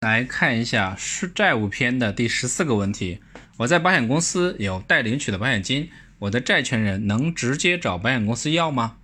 [0.00, 3.18] 来看一下是债务篇的第十四个问题：
[3.56, 5.90] 我在保险公司有待领取的保险金，
[6.20, 8.98] 我的债权人能直接找保险公司要吗？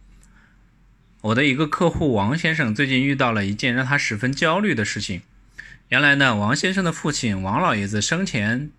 [1.21, 5.23] 我的一个客户王先生最近遇到了一件让他十分焦虑的事情。
[5.89, 8.71] 原来呢，王先生的父亲王老爷子生前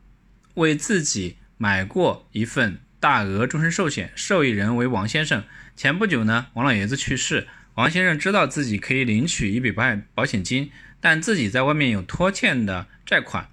[0.54, 5.43] 为自己买过一份大额终身寿险，受益人为王先生。
[5.75, 10.71] 前不久呢，王老爷子去世，王先生知道自己可以领取一笔保险保险金。
[11.06, 13.52] 但自己在外面有拖欠的债款，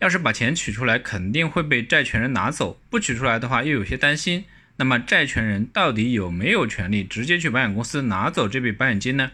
[0.00, 4.44] 要是把钱取出来，肯定会被债权人拿走；不取出来的话，又有些担心。
[4.74, 9.30] 那么，债权人到底有没有权利直接去保险公司拿走这笔保险金呢？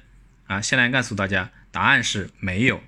[0.49, 2.83] 啊，先来告诉大家，答案是没有。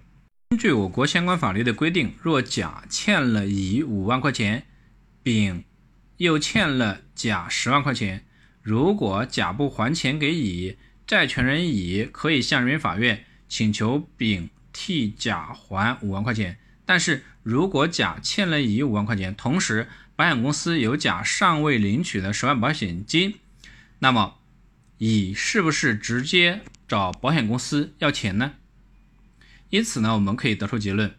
[0.51, 4.65] 根据我国相关法律的规定，若甲欠了乙五万块钱，
[5.23, 5.65] 丙
[6.19, 8.27] 又欠了甲十万块钱，
[8.61, 10.77] 如果甲不还钱给乙，
[11.07, 14.51] 债权人乙可以向人民法院请求丙。
[14.81, 16.57] 替甲还五万块钱，
[16.87, 23.35] 但是如果甲欠了乙五万块钱，同时保险公司有甲尚未领取的十万保险金，
[23.99, 24.37] 那么
[24.99, 28.53] 乙是不是直接找保险公司要钱呢？
[29.71, 31.13] 因此呢，我们可以得出结论，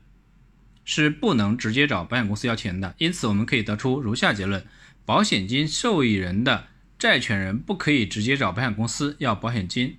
[0.86, 2.96] 是不能直接找保险公司要钱的。
[2.98, 4.66] 因此，我们可以得出如下结论：
[5.06, 9.98] 保险金受益人的债权人不可以直接找保险公司要保险金。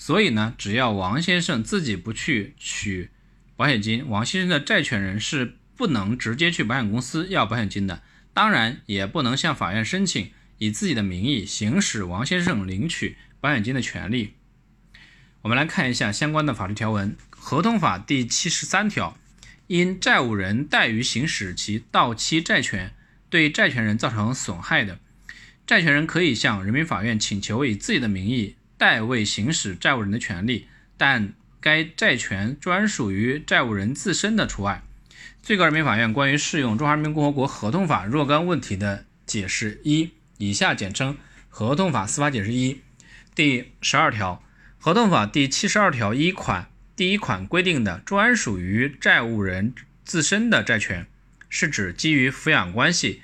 [0.00, 3.10] 所以呢，只要王先生自己不去取
[3.54, 14.32] 保险金，王先生的债权人是不能直接去保险公司要保险金的，当然也不能向法院申请以自己的名义行使王先生领取保险金的权利。
[15.42, 19.18] 我们来看一下相关的法律条文，《合同法》第七十三条，
[19.66, 22.94] 因债务人怠于行使其到期债权，
[23.28, 24.98] 对债权人造成损害的，
[25.66, 28.54] 债权人可以向人民法院请求以自己的名义。
[28.80, 34.82] 代位行使债务人的权利，但该债权专属于债务人自身的除外。
[35.42, 41.12] 最高人民法院关于适用《中华人民共和国合同法》若干问题的解释一（以下简称
[41.50, 42.72] 《合同法司法解释一》）
[43.36, 44.42] 第十二条，
[44.82, 49.74] 《合同法》第七十二条一款第一款规定的专属于债务人
[50.06, 51.06] 自身的债权，
[51.50, 53.20] 是指基于抚养关系、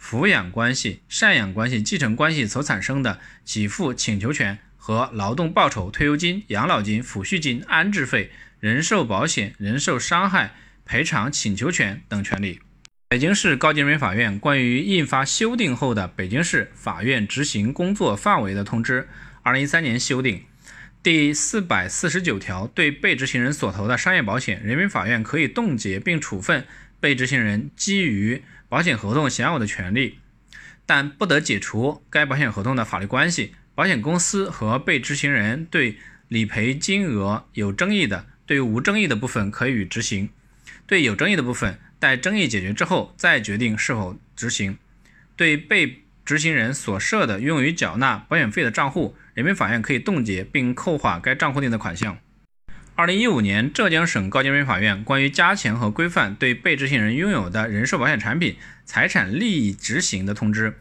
[0.00, 4.58] 抚养关系、赡养关系、继承关系所产生的给付请求权。
[4.86, 8.30] 和劳动报酬、退休金、养老金、抚恤金、安置费、
[8.60, 10.54] 人寿保险、人寿伤害
[10.84, 12.60] 赔偿请求权等权利。
[13.08, 19.02] 北京市高级人民法院关于印发修订后的《北京市法院执行工作范围的通知》
[19.42, 20.44] （二零一三年修订）
[21.02, 26.64] 第四百四十九条，对被执行人所投的商业保险，人民法院可以冻结并处分
[27.00, 30.20] 被执行人基于保险合同享有的权利，
[30.86, 33.56] 但不得解除该保险合同的法律关系。
[33.76, 35.98] 保险公司和被执行人对
[36.28, 40.28] 理赔金额有争议的，对无争议的部分可以执行；
[40.86, 44.78] 对有争议的部分，待争议解决之后再决定是否执行。
[45.36, 52.16] 对被执行人所设的用于缴纳保险费的账户，人民法院可以冻结并扣划该账户内的款项。
[52.94, 60.78] 二零一五年，浙江省高级人民法院关于加强和规范对被执行人拥有的人寿保险产品财产利益执行的通知。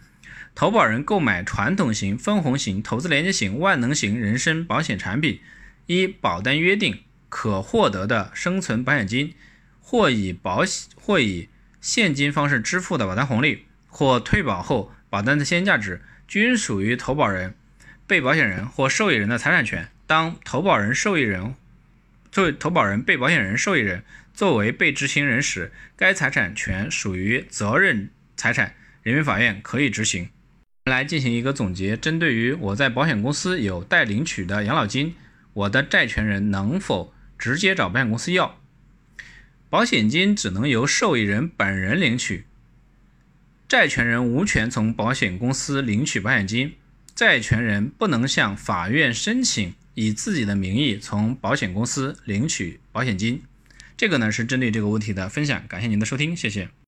[0.56, 5.42] 投保人购买传统型、分红型、投资连接型、万能型人身保险产品，
[5.88, 9.36] 依保单约定可获得的生存保险金，
[9.82, 11.50] 或以保险或以
[11.82, 17.54] 现金方式支付的保单红利，或退保后保单的现金价值，均属于投保人、
[18.08, 19.90] 被保险人或受益人的财产权。
[20.08, 21.54] 当投保人、受益人
[22.32, 28.74] 作为投保人、被保险人、受益人作为被执行人时，该财产权属于责任财产，
[29.04, 30.30] 人民法院可以执行。
[30.86, 35.16] 来进行一个总结，针对于我在保险公司有待领取的养老金，
[35.54, 38.60] 我的债权人能否直接找保险公司要？
[39.68, 42.46] 保险金只能由受益人本人领取，
[43.68, 46.76] 债权人无权从保险公司领取保险金，
[47.16, 53.42] 债权人不能向法院申请以自己的名义从保险公司领取保险金。
[53.98, 56.70] 这个呢是针对这个问题的分享，感谢您的收听，谢谢。